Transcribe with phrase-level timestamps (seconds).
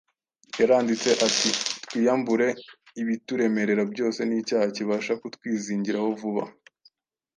[0.59, 1.49] yaranditse ati:
[1.83, 2.47] “twiyambure
[3.01, 6.43] ibituremerera byose n’icyaha kibasha kutwizingiraho vuba,